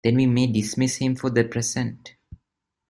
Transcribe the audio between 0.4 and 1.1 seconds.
dismiss